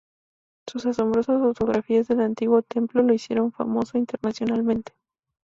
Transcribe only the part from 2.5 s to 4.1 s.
templo lo hicieron famoso